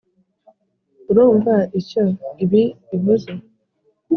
urumva 1.09 1.53
icyo 1.79 2.03
ibi 2.43 2.63
bivuze? 2.89 3.31